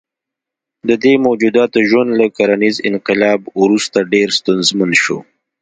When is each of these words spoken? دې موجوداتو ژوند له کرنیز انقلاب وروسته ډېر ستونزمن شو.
دې 1.03 1.13
موجوداتو 1.25 1.79
ژوند 1.89 2.09
له 2.19 2.25
کرنیز 2.37 2.75
انقلاب 2.89 3.39
وروسته 3.61 3.97
ډېر 4.13 4.27
ستونزمن 4.39 4.91
شو. 5.03 5.17